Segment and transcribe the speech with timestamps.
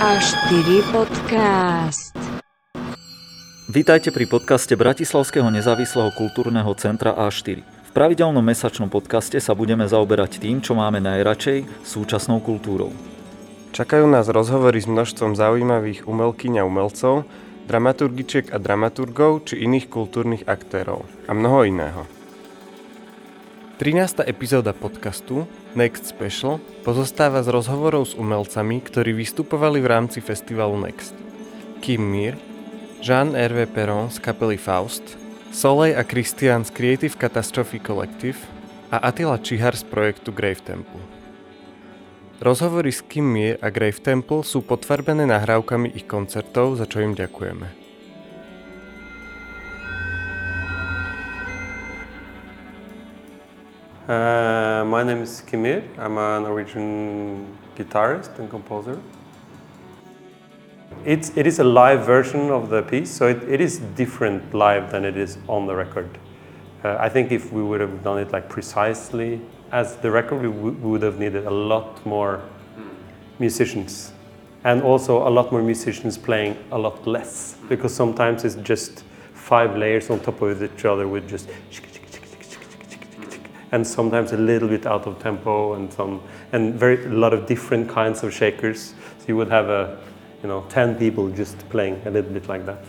[0.00, 2.16] A4 podcast.
[3.68, 7.60] Vítajte pri podcaste Bratislavského nezávislého kultúrneho centra A4.
[7.60, 12.96] V pravidelnom mesačnom podcaste sa budeme zaoberať tým, čo máme najradšej, súčasnou kultúrou.
[13.76, 17.28] Čakajú nás rozhovory s množstvom zaujímavých umelkyň a umelcov,
[17.68, 22.19] dramaturgičiek a dramaturgov či iných kultúrnych aktérov a mnoho iného.
[23.80, 24.28] 13.
[24.28, 31.16] epizóda podcastu Next Special pozostáva z rozhovorov s umelcami, ktorí vystupovali v rámci festivalu Next.
[31.80, 32.36] Kim Mir,
[33.00, 35.16] Jean Hervé Perron z kapely Faust,
[35.48, 38.36] Soleil a Christian z Creative Catastrophe Collective
[38.92, 41.00] a Attila Čihar z projektu Grave Temple.
[42.44, 47.16] Rozhovory s Kim Mir a Grave Temple sú potvrbené nahrávkami ich koncertov, za čo im
[47.16, 47.79] ďakujeme.
[54.10, 55.84] Uh, my name is Kim Myhr.
[55.96, 59.00] I'm a Norwegian guitarist and composer.
[61.04, 64.90] It's, it is a live version of the piece, so it, it is different live
[64.90, 66.18] than it is on the record.
[66.82, 70.48] Uh, I think if we would have done it like precisely as the record, we,
[70.48, 72.42] we would have needed a lot more
[73.38, 74.10] musicians
[74.64, 79.76] and also a lot more musicians playing a lot less because sometimes it's just five
[79.76, 81.48] layers on top of each other with just
[83.72, 87.46] and sometimes a little bit out of tempo and some and very a lot of
[87.46, 88.94] different kinds of shakers.
[89.18, 89.98] So you would have a
[90.42, 92.84] you know 10 people just playing a little bit like that.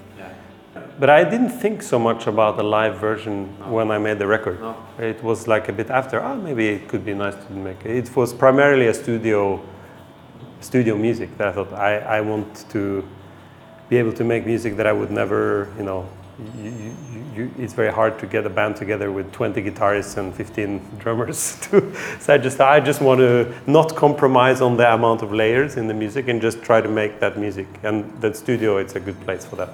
[0.99, 4.59] But I didn't think so much about the live version when I made the record.
[4.59, 4.75] No.
[4.99, 7.91] It was like a bit after, oh, maybe it could be nice to make it.
[7.91, 9.61] It was primarily a studio
[10.59, 13.03] studio music that I thought I, I want to
[13.89, 16.07] be able to make music that I would never, you know,
[16.57, 16.95] you,
[17.35, 21.57] you, it's very hard to get a band together with 20 guitarists and 15 drummers.
[21.71, 25.77] To, so I just, I just want to not compromise on the amount of layers
[25.77, 27.67] in the music and just try to make that music.
[27.83, 29.69] And the studio, it's a good place for that.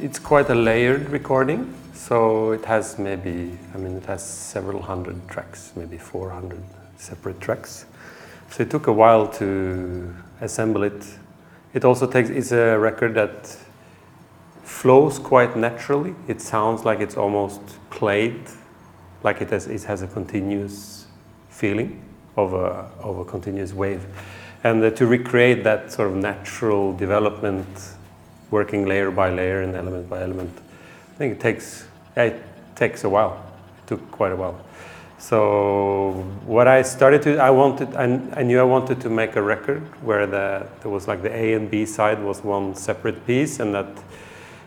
[0.00, 5.28] It's quite a layered recording, so it has maybe, I mean, it has several hundred
[5.28, 6.62] tracks, maybe 400
[6.96, 7.86] separate tracks.
[8.50, 11.04] So it took a while to assemble it.
[11.72, 13.56] It also takes, it's a record that
[14.62, 16.14] flows quite naturally.
[16.28, 17.60] It sounds like it's almost
[17.90, 18.40] played,
[19.22, 21.06] like it has, it has a continuous
[21.48, 22.02] feeling
[22.36, 24.06] of a, of a continuous wave.
[24.62, 27.66] And uh, to recreate that sort of natural development,
[28.50, 30.56] working layer by layer and element by element,
[31.14, 32.42] I think it takes, it
[32.74, 33.44] takes a while.
[33.78, 34.64] It took quite a while.
[35.24, 36.12] So
[36.44, 38.04] what I started to, I wanted, I,
[38.38, 41.54] I knew I wanted to make a record where the, there was like the A
[41.54, 43.86] and B side was one separate piece and that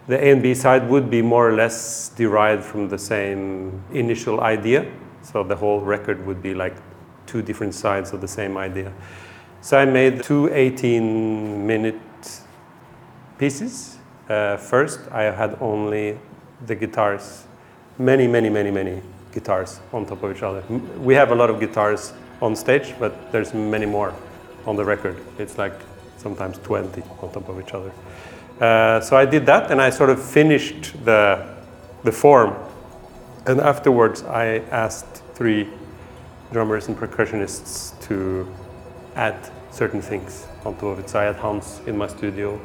[0.08, 4.42] the A and B side would be more or less derived from the same initial
[4.42, 4.92] idea.
[5.22, 6.76] So the whole record would be like
[7.28, 8.92] two different sides of the same idea.
[9.62, 12.42] So I made two 18 minute
[13.38, 14.00] pieces.
[14.28, 16.18] Uh, first, I had only
[16.66, 17.46] the guitars,
[18.00, 19.04] many, many, many, many
[19.38, 20.64] guitars on top of each other.
[21.10, 24.14] We have a lot of guitars on stage, but there's many more
[24.66, 25.16] on the record.
[25.38, 25.74] It's like
[26.18, 27.92] sometimes 20 on top of each other.
[28.60, 31.46] Uh, so I did that, and I sort of finished the
[32.04, 32.56] the form.
[33.46, 35.68] And afterwards, I asked three
[36.52, 38.48] drummers and percussionists to
[39.16, 39.38] add
[39.72, 41.10] certain things on top of it.
[41.10, 42.60] So I had Hans in my studio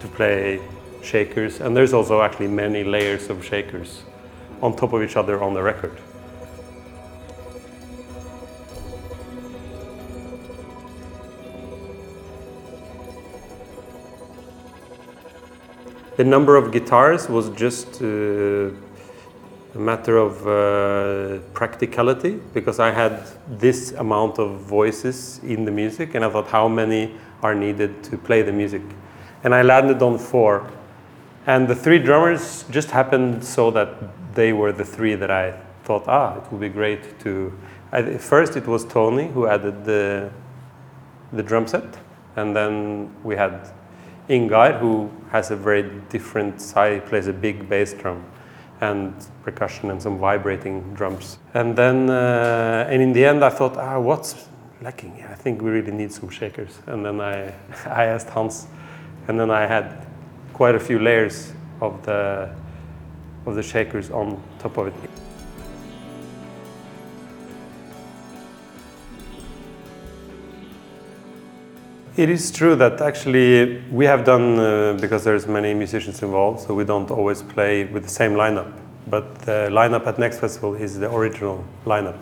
[0.00, 0.60] to play
[1.02, 4.02] shakers, and there's also actually many layers of shakers
[4.62, 5.98] on top of each other on the record.
[16.22, 18.06] The number of guitars was just uh,
[19.74, 26.14] a matter of uh, practicality because I had this amount of voices in the music,
[26.14, 27.10] and I thought how many
[27.42, 28.82] are needed to play the music.
[29.42, 30.70] And I landed on four.
[31.48, 33.88] And the three drummers just happened so that
[34.32, 37.52] they were the three that I thought, ah, it would be great to.
[37.90, 40.30] I, first, it was Tony who added the,
[41.32, 41.98] the drum set,
[42.36, 43.72] and then we had
[44.32, 48.24] Ingar, who has a very different side, he plays a big bass drum
[48.80, 49.14] and
[49.44, 51.38] percussion and some vibrating drums.
[51.52, 54.48] And then, uh, and in the end, I thought, ah, what's
[54.80, 55.24] lacking?
[55.30, 56.78] I think we really need some shakers.
[56.86, 57.54] And then I,
[57.86, 58.66] I asked Hans,
[59.28, 60.06] and then I had
[60.54, 62.50] quite a few layers of the
[63.44, 65.10] of the shakers on top of it.
[72.14, 76.74] It is true that actually we have done uh, because there's many musicians involved, so
[76.74, 78.70] we don't always play with the same lineup.
[79.06, 82.18] but the lineup at Next Festival is the original lineup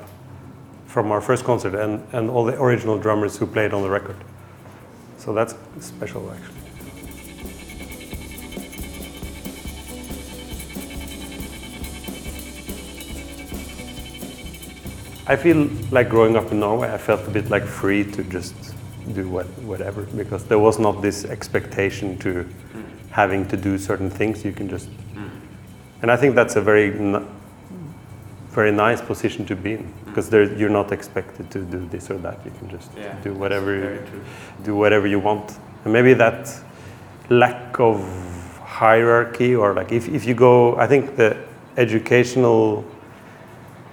[0.86, 4.16] from our first concert and, and all the original drummers who played on the record.
[5.18, 6.56] So that's special actually.
[15.26, 18.54] I feel like growing up in Norway, I felt a bit like free to just
[19.12, 22.46] do what, whatever because there was not this expectation to
[23.10, 24.44] having to do certain things.
[24.44, 24.88] You can just,
[26.02, 27.26] and I think that's a very, n-
[28.50, 32.18] very nice position to be in because there, you're not expected to do this or
[32.18, 32.38] that.
[32.44, 34.00] You can just Yeah, do whatever, you,
[34.64, 35.58] do whatever you want.
[35.84, 36.48] And maybe that
[37.28, 38.00] lack of
[38.62, 41.36] hierarchy or like if, if you go, I think the
[41.76, 42.84] educational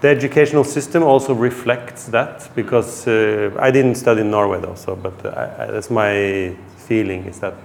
[0.01, 4.95] the educational system also reflects that because uh, I didn't study in Norway though, so
[4.95, 7.55] but I, I, that's my feeling is that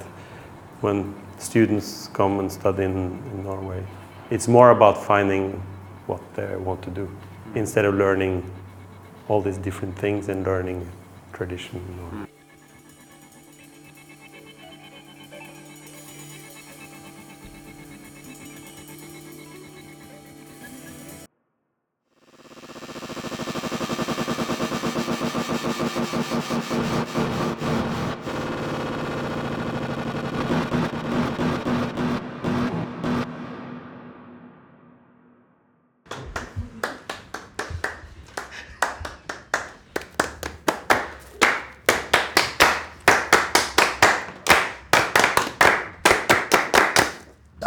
[0.81, 3.84] when students come and study in, in Norway,
[4.31, 5.62] it's more about finding
[6.06, 7.08] what they want to do
[7.55, 8.50] instead of learning
[9.28, 10.90] all these different things and learning
[11.32, 12.26] tradition.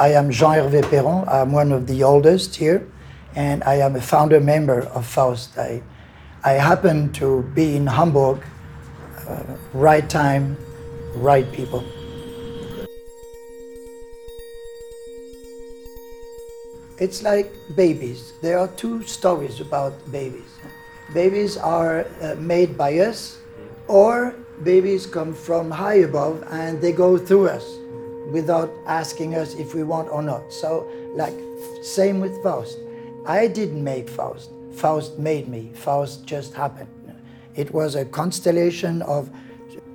[0.05, 1.27] I am Jean-Hervé Perron.
[1.27, 2.87] I'm one of the oldest here,
[3.33, 5.57] and I am a founder member of Faust.
[5.57, 5.81] I,
[6.43, 8.37] I happen to be in Hamburg,
[9.27, 9.41] uh,
[9.73, 10.57] right time,
[11.15, 11.83] right people.
[16.99, 18.33] It's like babies.
[18.43, 20.51] There are two stories about babies.
[21.15, 23.39] Babies are uh, made by us,
[23.87, 27.74] or babies come from high above and they go through us
[28.31, 30.51] without asking us if we want or not.
[30.51, 31.35] So, like,
[31.81, 32.77] same with Faust.
[33.25, 34.51] I didn't make Faust.
[34.73, 35.71] Faust made me.
[35.73, 36.89] Faust just happened.
[37.55, 39.29] It was a constellation of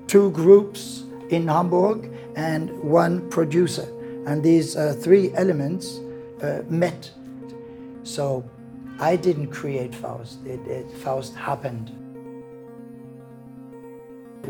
[0.07, 3.87] two groups in Hamburg and one producer.
[4.27, 6.01] And these uh, three elements
[6.43, 7.11] uh, met.
[8.03, 8.49] So
[8.99, 10.45] I didn't create Faust.
[10.47, 11.91] It, it, Faust happened.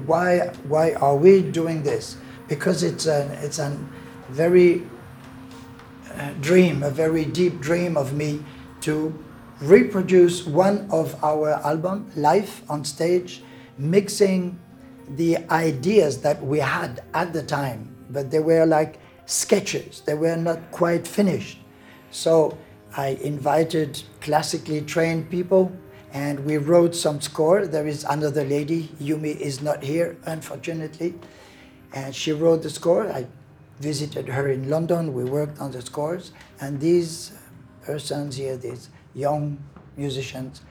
[0.07, 2.17] Why, why are we doing this?
[2.51, 3.75] Because it's a, it's a
[4.29, 4.83] very
[6.13, 8.45] uh, dream, a very deep dream of me
[8.83, 9.17] to
[9.61, 13.43] reproduce one of our album live on stage,
[13.79, 14.59] mixing
[15.17, 20.01] the ideas that we had at the time, but they were like sketches.
[20.01, 21.59] They were not quite finished.
[22.11, 22.57] So
[22.97, 25.73] I invited classically trained people
[26.13, 27.67] and we wrote some score.
[27.67, 31.15] There is another lady, Yumi is not here, unfortunately.
[31.93, 33.11] And she wrote the score.
[33.11, 33.27] I
[33.81, 35.13] visited her in London.
[35.13, 36.33] We worked on the scores.
[36.61, 37.33] And these
[37.83, 39.59] her sons here, these young
[39.97, 40.63] musicians,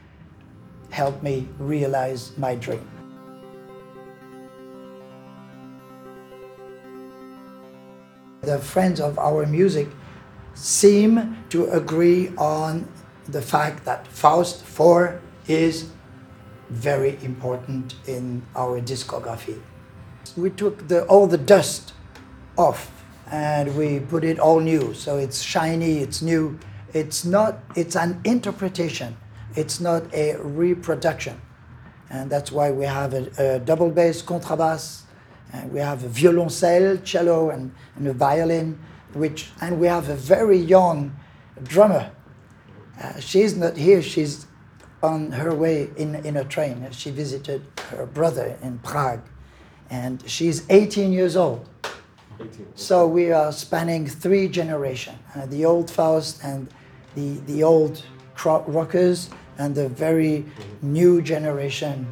[0.90, 2.88] helped me realize my dream.
[8.42, 9.88] The friends of our music
[10.54, 12.88] seem to agree on
[13.28, 15.90] the fact that Faust 4 is
[16.70, 19.60] very important in our discography.
[20.38, 21.94] We took the, all the dust
[22.58, 22.92] off
[23.32, 24.94] and we put it all new.
[24.94, 26.60] So it's shiny, it's new.
[26.94, 29.16] It's not, it's an interpretation.
[29.56, 31.40] It's not a reproduction.
[32.10, 35.04] And that's why we have a, a double bass, contrabass,
[35.54, 38.80] and we have a violoncelle, cello, and, and a violin,
[39.14, 41.16] which, and we have a very young
[41.64, 42.12] drummer.
[43.02, 44.48] Uh, she's not here, she's
[45.02, 46.88] on her way in, in a train.
[46.92, 49.22] She visited her brother in Prague,
[49.90, 51.68] and she's 18 years old.
[52.76, 56.70] So we are spanning three generations uh, the old Faust and
[57.16, 58.04] the, the old
[58.46, 60.46] rockers and the very
[60.82, 62.08] new generation.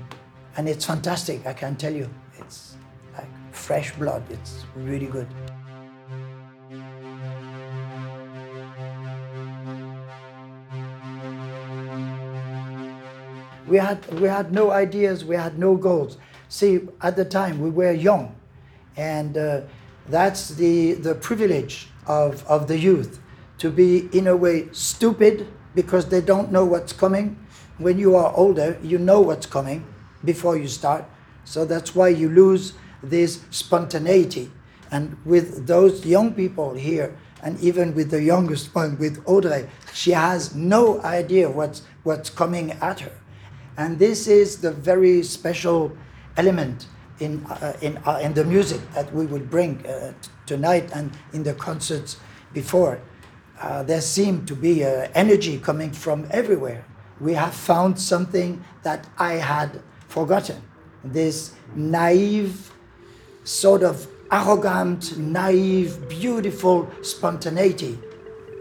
[0.57, 2.09] And it's fantastic, I can tell you.
[2.37, 2.75] It's
[3.13, 5.27] like fresh blood, it's really good.
[13.67, 16.17] We had, we had no ideas, we had no goals.
[16.49, 18.35] See, at the time we were young,
[18.95, 19.61] and uh,
[20.07, 23.19] that's the, the privilege of, of the youth
[23.59, 27.37] to be, in a way, stupid because they don't know what's coming.
[27.77, 29.85] When you are older, you know what's coming
[30.23, 31.05] before you start.
[31.43, 32.73] So that's why you lose
[33.03, 34.51] this spontaneity.
[34.89, 40.11] And with those young people here, and even with the youngest one, with Audrey, she
[40.11, 43.11] has no idea what's, what's coming at her.
[43.77, 45.95] And this is the very special
[46.37, 46.87] element
[47.19, 50.13] in, uh, in, uh, in the music that we will bring uh,
[50.45, 52.17] tonight and in the concerts
[52.53, 53.01] before.
[53.85, 56.85] There seemed to be energy coming from everywhere.
[57.19, 60.61] We have found something that I had forgotten.
[61.03, 62.71] This naive,
[63.43, 67.97] sort of arrogant, naive, beautiful spontaneity.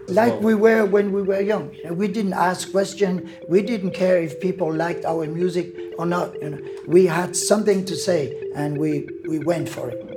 [0.09, 1.75] Like we were when we were young.
[1.91, 3.29] We didn't ask questions.
[3.49, 6.41] We didn't care if people liked our music or not.
[6.41, 6.61] You know.
[6.87, 10.17] We had something to say and we, we went for it.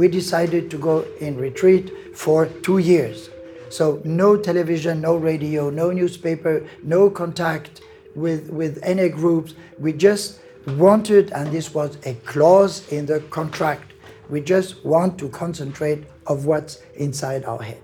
[0.00, 3.28] we decided to go in retreat for two years.
[3.68, 7.82] So no television, no radio, no newspaper, no contact
[8.14, 9.54] with, with any groups.
[9.78, 13.92] We just wanted, and this was a clause in the contract,
[14.28, 17.80] we just want to concentrate of what's inside our head.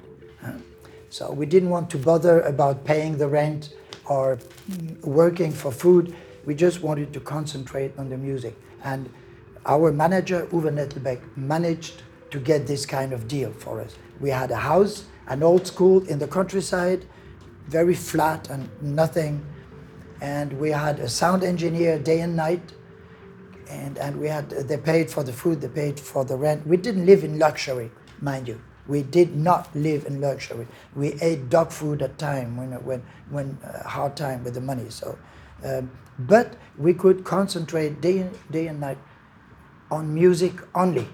[1.11, 4.39] So we didn't want to bother about paying the rent or
[5.03, 6.15] working for food.
[6.45, 8.55] We just wanted to concentrate on the music.
[8.85, 9.09] And
[9.65, 13.97] our manager, Uwe Nettelbeck, managed to get this kind of deal for us.
[14.21, 17.07] We had a house, an old school in the countryside,
[17.67, 19.45] very flat and nothing.
[20.21, 22.73] And we had a sound engineer day and night.
[23.69, 26.67] And, and we had, they paid for the food, they paid for the rent.
[26.67, 28.61] We didn't live in luxury, mind you.
[28.87, 30.69] We did not live in luxury.
[30.95, 34.89] We ate dog food at time when, when, when uh, hard time with the money.
[34.91, 35.19] So,
[35.65, 38.99] um, but we could concentrate day and, day and night
[39.91, 41.09] on music only.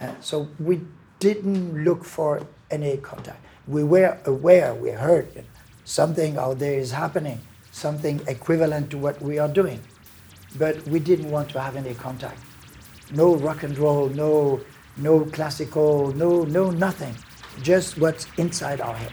[0.00, 0.82] Uh, so we
[1.18, 3.44] didn't look for any contact.
[3.66, 5.48] We were aware, we heard you know,
[5.84, 7.40] something out there is happening,
[7.78, 9.80] something equivalent to what we are doing,
[10.58, 12.40] but we didn't want to have any contact.
[13.12, 14.60] No rock and roll, no,
[14.96, 17.14] no classical, no, no nothing.
[17.62, 19.12] Just what's inside our head.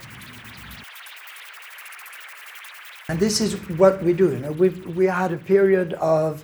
[3.08, 4.32] And this is what we do.
[4.32, 6.44] You know, we we had a period of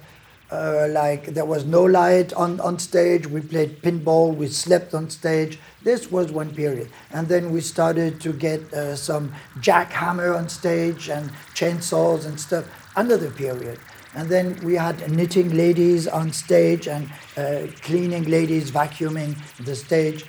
[0.51, 3.25] uh, like there was no light on, on stage.
[3.27, 4.35] We played pinball.
[4.35, 5.59] We slept on stage.
[5.83, 11.09] This was one period, and then we started to get uh, some jackhammer on stage
[11.09, 12.65] and chainsaws and stuff.
[12.95, 13.79] Another period,
[14.13, 20.25] and then we had knitting ladies on stage and uh, cleaning ladies vacuuming the stage.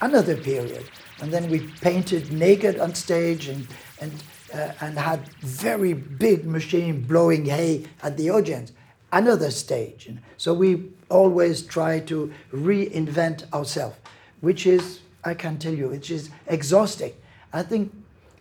[0.00, 0.84] Another period,
[1.20, 3.66] and then we painted naked on stage and
[4.00, 4.12] and
[4.54, 8.72] uh, and had very big machine blowing hay at the audience
[9.14, 10.10] another stage.
[10.36, 13.96] So we always try to reinvent ourselves,
[14.40, 17.12] which is, I can tell you, which is exhausting.
[17.52, 17.92] I think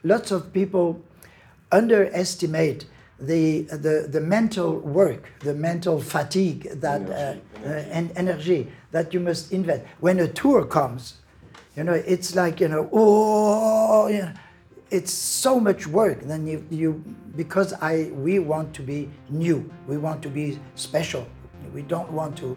[0.04, 1.02] lots of people
[1.72, 2.86] underestimate
[3.20, 7.88] the, the, the mental work, the mental fatigue that energy, uh, energy.
[7.88, 9.84] Uh, and energy that you must invest.
[10.00, 11.16] When a tour comes,
[11.78, 14.34] you know, it's like, you know, oh, you know,
[14.94, 17.04] it's so much work then you, you
[17.36, 19.70] because i we want to be new.
[19.88, 21.26] We want to be special.
[21.74, 22.56] We don't want to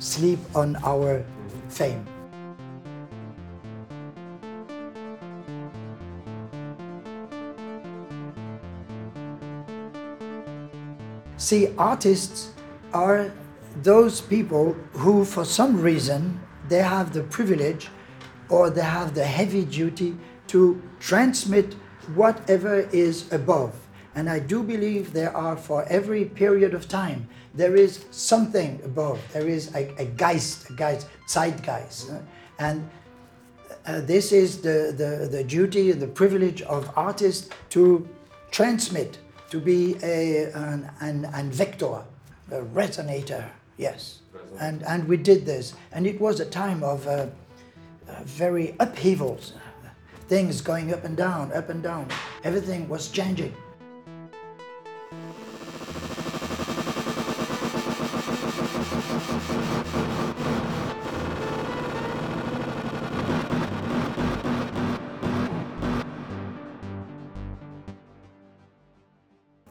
[0.00, 1.24] sleep on our
[1.68, 2.04] fame.
[11.36, 12.52] See artists
[12.92, 13.32] are
[13.82, 17.88] those people who for some reason they have the privilege
[18.48, 20.16] or they have the heavy duty
[20.48, 21.74] to transmit
[22.14, 23.74] whatever is above.
[24.14, 29.20] And I do believe there are, for every period of time, there is something above.
[29.32, 32.10] There is a, a Geist, a Geist, Zeitgeist.
[32.58, 32.88] And
[33.86, 38.08] uh, this is the, the, the duty and the privilege of artists to
[38.50, 39.18] transmit,
[39.50, 42.02] to be a, an, an, an vector,
[42.50, 44.20] a resonator, yes.
[44.60, 45.74] And, and we did this.
[45.92, 49.52] And it was a time of uh, uh, very upheavals
[50.28, 52.06] things going up and down, up and down.
[52.44, 53.54] Everything was changing.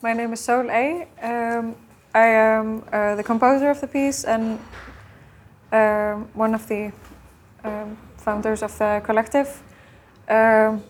[0.01, 1.07] My name is Sol A.
[1.21, 1.75] Um,
[2.15, 4.59] I am uh, the composer of the piece and
[5.71, 6.91] um, one of the
[7.63, 9.61] um, founders of the collective.
[10.27, 10.83] Um,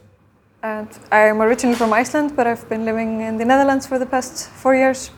[0.63, 4.05] and I am originally from Iceland, but I've been living in the Netherlands for the
[4.05, 5.11] past four years.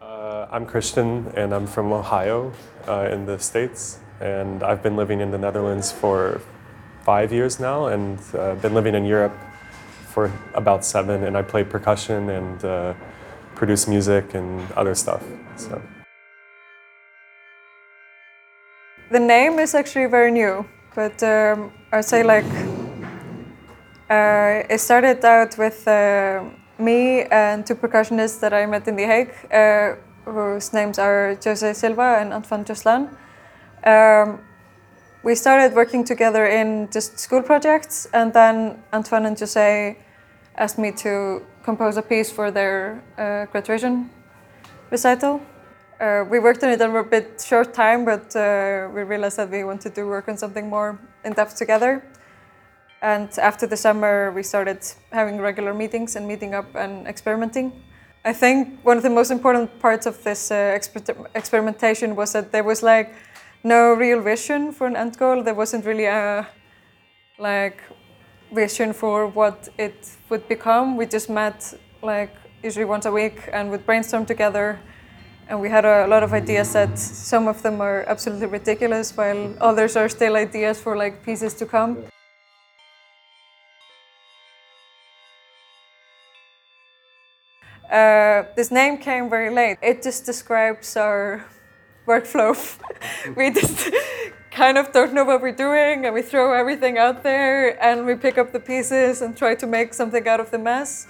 [0.00, 2.52] Uh, I'm Christian, and I'm from Ohio
[2.88, 3.98] uh, in the States.
[4.20, 6.40] And I've been living in the Netherlands for
[7.04, 9.36] five years now, and uh, been living in Europe
[10.08, 11.24] for about seven.
[11.24, 12.94] And I play percussion and uh,
[13.54, 15.22] produce music and other stuff.
[15.56, 15.82] So.
[19.10, 22.44] The name is actually very new, but um, I'd say like
[24.10, 26.44] uh, it started out with uh,
[26.78, 31.72] me and two percussionists that I met in The Hague, uh, whose names are Jose
[31.74, 33.08] Silva and Antoine Joslan.
[33.84, 34.40] Um,
[35.22, 39.96] we started working together in just school projects, and then Antoine and Jose
[40.56, 44.10] asked me to compose a piece for their uh, graduation
[44.90, 45.40] recital.
[46.00, 49.50] Uh, we worked on it over a bit short time, but uh, we realized that
[49.50, 52.02] we wanted to work on something more in depth together.
[53.00, 54.80] And after the summer, we started
[55.12, 57.72] having regular meetings and meeting up and experimenting.
[58.24, 62.50] I think one of the most important parts of this uh, exper- experimentation was that
[62.50, 63.14] there was like
[63.62, 65.42] no real vision for an end goal.
[65.42, 66.46] There wasn't really a
[67.38, 67.80] like
[68.52, 70.96] vision for what it would become.
[70.96, 74.80] We just met like usually once a week and would brainstorm together.
[75.48, 79.54] And we had a lot of ideas that some of them are absolutely ridiculous, while
[79.60, 82.04] others are still ideas for like pieces to come.
[87.90, 89.78] Uh, this name came very late.
[89.82, 91.44] It just describes our
[92.06, 92.54] workflow.
[93.36, 93.90] we just
[94.50, 98.14] kind of don't know what we're doing and we throw everything out there and we
[98.14, 101.06] pick up the pieces and try to make something out of the mess.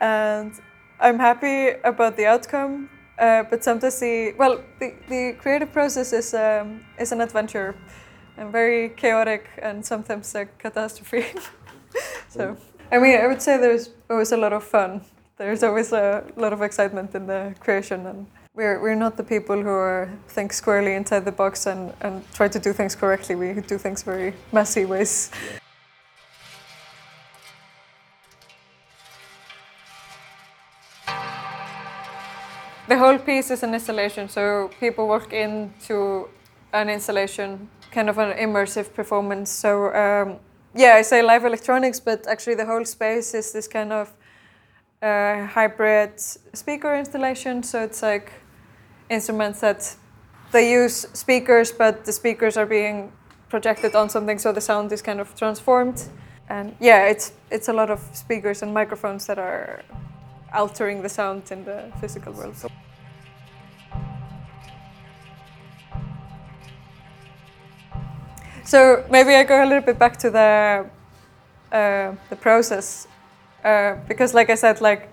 [0.00, 0.52] And
[1.00, 2.88] I'm happy about the outcome,
[3.18, 7.74] uh, but sometimes the well, the, the creative process is um, is an adventure,
[8.36, 11.26] and very chaotic and sometimes a catastrophe.
[12.28, 12.56] so
[12.92, 15.02] I mean, I would say there's always a lot of fun.
[15.36, 19.60] There's always a lot of excitement in the creation, and we're we're not the people
[19.60, 23.34] who are, think squarely inside the box and and try to do things correctly.
[23.34, 25.32] We do things very messy ways.
[32.86, 36.28] The whole piece is an installation, so people walk into
[36.72, 39.50] an installation, kind of an immersive performance.
[39.50, 40.38] So um,
[40.76, 44.12] yeah, I say live electronics, but actually the whole space is this kind of
[45.04, 47.62] hybrid speaker installation.
[47.62, 48.32] So it's like
[49.08, 49.96] instruments that
[50.52, 53.12] they use speakers, but the speakers are being
[53.48, 56.08] projected on something, so the sound is kind of transformed.
[56.48, 59.82] And yeah, it's it's a lot of speakers and microphones that are
[60.52, 62.56] altering the sound in the physical world.
[68.64, 70.86] So maybe I go a little bit back to the
[71.72, 73.06] uh, the process
[73.64, 75.08] uh, because, like I said, like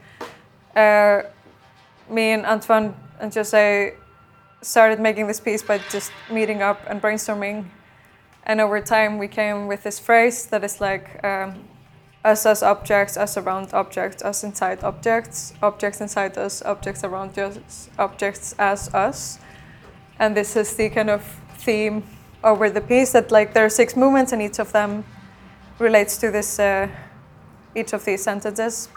[0.75, 1.21] uh,
[2.09, 3.93] me and Antoine and Jose
[4.61, 7.65] started making this piece by just meeting up and brainstorming,
[8.43, 11.63] and over time we came with this phrase that is like um,
[12.23, 17.89] us as objects, us around objects, us inside objects, objects inside us, objects around us,
[17.97, 19.39] objects as us,
[20.19, 21.23] and this is the kind of
[21.57, 22.03] theme
[22.43, 25.03] over the piece that like there are six movements and each of them
[25.79, 26.87] relates to this uh,
[27.75, 28.89] each of these sentences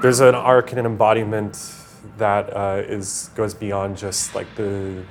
[0.00, 1.58] There's an arc and an embodiment
[2.18, 5.02] that uh, is goes beyond just like the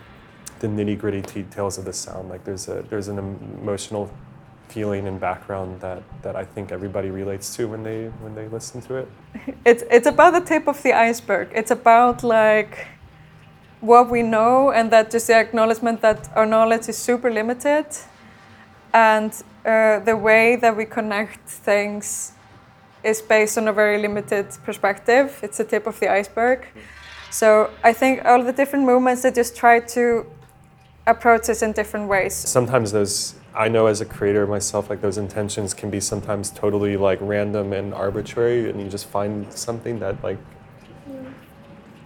[0.60, 2.30] the nitty gritty details of the sound.
[2.30, 3.18] Like there's a there's an
[3.62, 4.10] emotional
[4.70, 8.82] feeling and background that that I think everybody relates to when they when they listen
[8.82, 9.08] to it.
[9.66, 12.88] it's it's about the tip of the iceberg it's about like
[13.82, 17.86] what we know and that just the acknowledgement that our knowledge is super limited
[18.94, 19.32] and
[19.66, 22.34] uh, the way that we connect things
[23.04, 25.40] is based on a very limited perspective.
[25.44, 26.68] It's the tip of the iceberg.
[27.30, 30.26] So I think all the different movements they just try to
[31.08, 32.34] approach this in different ways.
[32.36, 36.96] Sometimes those I know as a creator myself, like those intentions can be sometimes totally
[36.96, 40.38] like random and arbitrary, and you just find something that like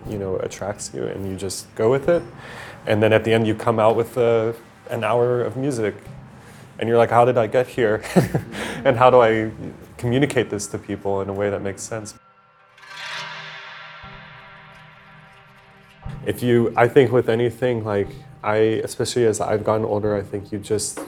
[0.10, 2.24] you know attracts you, and you just go with it,
[2.88, 5.96] and then at the end you come out with an hour of music,
[6.80, 8.04] and you're like, how did I get here,
[8.84, 9.52] and how do I
[9.98, 12.16] communicate this to people in a way that makes sense?
[16.26, 18.08] if you i think with anything like
[18.44, 21.00] i especially as i've gotten older i think you just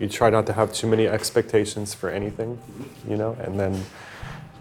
[0.00, 2.58] you try not to have too many expectations for anything
[3.08, 3.84] you know and then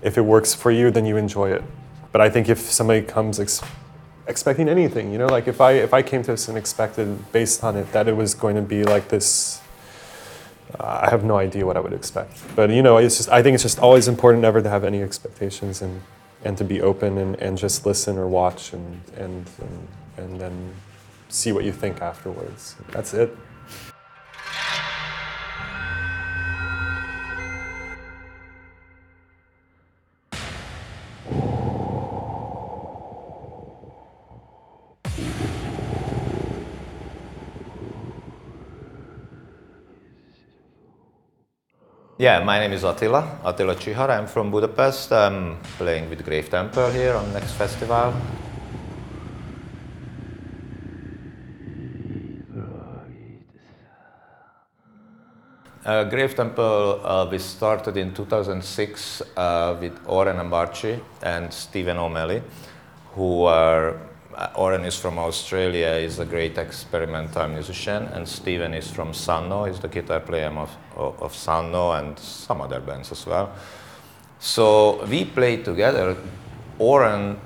[0.02, 1.64] if it works for you then you enjoy it
[2.12, 3.62] but i think if somebody comes ex-
[4.28, 7.64] expecting anything you know like if i if i came to this and expected based
[7.64, 9.61] on it that it was going to be like this
[10.80, 13.54] i have no idea what i would expect but you know it's just i think
[13.54, 16.02] it's just always important never to have any expectations and
[16.44, 20.74] and to be open and, and just listen or watch and, and, and, and then
[21.30, 22.76] see what you think afterwards.
[22.92, 23.36] That's it.
[42.22, 44.12] Yeah, my name is Attila, Attila Csihar.
[44.12, 45.12] I'm from Budapest.
[45.12, 48.14] I'm playing with Grave Temple here on next festival.
[55.84, 62.44] Uh, Grave Temple, uh, we started in 2006 uh, with Oren Ambarchi and Stephen O'Malley,
[63.16, 64.00] who are,
[64.36, 69.52] Uh, Oren is from Australia, is a great experimental musician, and Stephen is from Sunn
[69.52, 73.26] O))), is the guitar player of, of, of Sunn O))) and some other bands as
[73.26, 73.52] well.
[74.40, 76.16] So we played together.
[76.80, 77.40] Oren,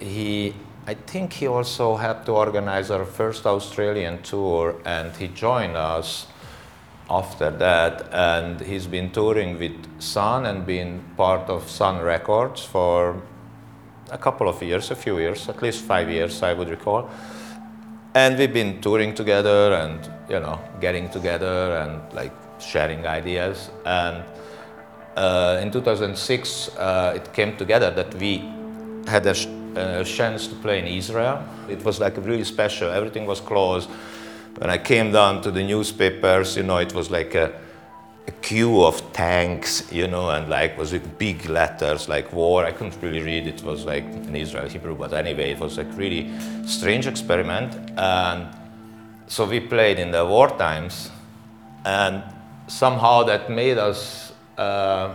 [0.00, 0.54] he,
[0.86, 6.26] I think he also had to organize our first Australian tour, and he joined us
[7.10, 13.20] after that, and he's been touring with Sunn and been part of Sun Records for
[14.12, 17.10] a couple of years, a few years, at least five years, I would recall.
[18.14, 19.98] And we've been touring together and
[20.28, 23.70] you know getting together and like sharing ideas.
[23.86, 24.22] And
[25.16, 28.44] uh, in 2006, uh, it came together that we
[29.06, 31.42] had a, sh- a chance to play in Israel.
[31.68, 32.90] It was like really special.
[32.90, 33.88] Everything was closed
[34.58, 37.52] when I came down to the newspapers, you know, it was like a,
[38.26, 42.64] a queue of tanks, you know, and like was with big letters like war.
[42.64, 43.46] I couldn't really read.
[43.46, 46.30] It it was like in Israel Hebrew, but anyway, it was like really
[46.66, 47.74] strange experiment.
[47.96, 48.48] And
[49.26, 51.10] so we played in the war times,
[51.84, 52.22] and
[52.66, 54.32] somehow that made us.
[54.58, 55.14] Uh,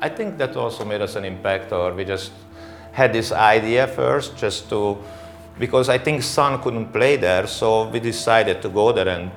[0.00, 2.32] I think that also made us an impact, or we just
[2.92, 4.98] had this idea first, just to
[5.58, 9.30] because I think Sunn couldn't play there, so we decided to go there and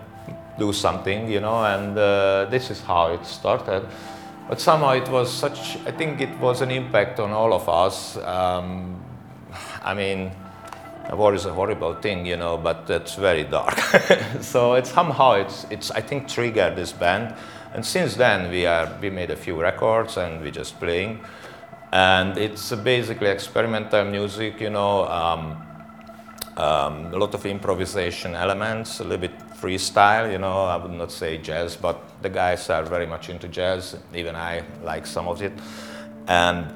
[0.57, 3.85] do something, you know, and uh, this is how it started.
[4.47, 8.17] But somehow it was such, I think it was an impact on all of us.
[8.17, 9.03] Um,
[9.83, 10.31] I mean,
[11.13, 13.77] war is a horrible thing, you know, but it's very dark.
[14.41, 17.35] so it's somehow it's, it's, I think, triggered this band.
[17.73, 21.19] And since then, we, are, we made a few records and we're just playing.
[21.91, 25.61] And it's basically experimental music, you know, um,
[26.57, 31.11] um, a lot of improvisation elements, a little bit freestyle, you know, I would not
[31.11, 35.41] say jazz, but the guys are very much into jazz, even I like some of
[35.41, 35.53] it.
[36.27, 36.71] And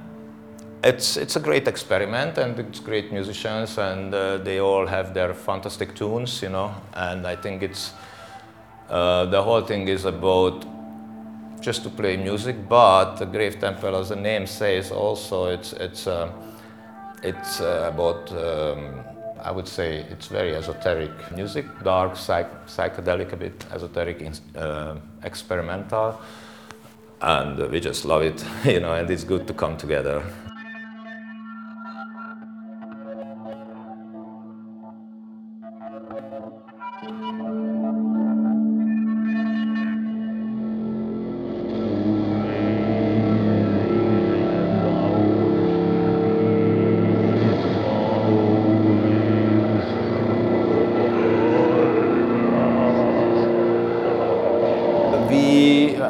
[0.83, 5.33] it's, it's a great experiment and it's great musicians and uh, they all have their
[5.35, 7.93] fantastic tunes, you know, and I think it's,
[8.89, 10.65] uh, the whole thing is about
[11.61, 16.07] just to play music, but the Grave Temple, as the name says, also it's, it's,
[16.07, 16.31] uh,
[17.21, 19.03] it's uh, about um,
[19.43, 24.25] I would say it's very esoteric music, dark, psych- psychedelic, a bit esoteric,
[24.55, 26.19] uh, experimental,
[27.21, 30.23] and we just love it, you know, and it's good to come together.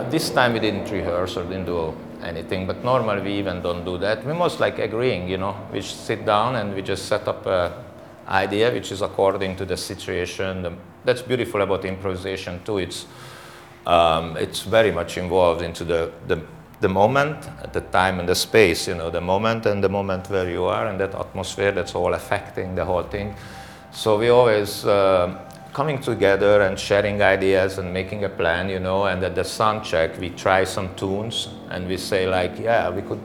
[0.09, 3.97] This time we didn't rehearse or didn't do anything, but normally we even don't do
[3.97, 4.25] that.
[4.25, 5.55] We most like agreeing, you know.
[5.71, 7.83] We sit down and we just set up a
[8.27, 10.77] idea which is according to the situation.
[11.05, 12.79] That's beautiful about improvisation too.
[12.79, 13.05] It's
[13.85, 16.41] um, it's very much involved into the, the
[16.81, 20.49] the moment, the time and the space, you know, the moment and the moment where
[20.49, 23.35] you are and that atmosphere that's all affecting the whole thing.
[23.91, 25.37] So we always uh,
[25.73, 29.83] coming together and sharing ideas and making a plan, you know, and at the sound
[29.83, 33.19] check we try some tunes and we say like, yeah, we could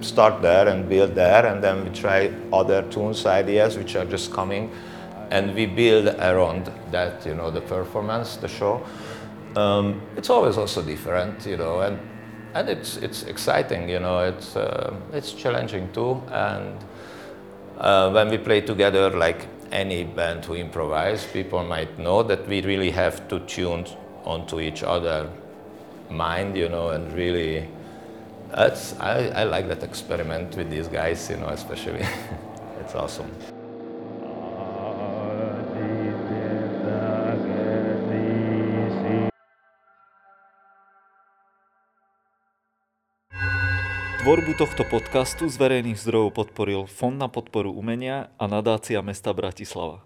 [0.00, 4.32] start there and build there and then we try other tunes ideas which are just
[4.32, 4.70] coming
[5.30, 8.84] and we build around that, you know, the performance, the show.
[9.56, 11.98] Um, it's always also different, you know, and
[12.54, 16.76] and it's it's exciting, you know, it's uh, it's challenging too, and
[17.78, 22.62] uh, when we play together, like any band who improvise, people might know that we
[22.62, 23.86] really have to tune
[24.24, 25.30] onto each other
[26.10, 27.68] mind, you know, and really,
[28.50, 32.06] that's, I, I like that experiment with these guys, you know, especially.
[32.80, 33.30] it's awesome.
[44.26, 50.02] Tvorbu tohto podcastu z verejných zdrojov podporil Fond na podporu umenia a nadácia mesta Bratislava.